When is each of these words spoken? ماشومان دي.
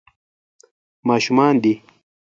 ماشومان 1.07 1.55
دي. 1.63 1.73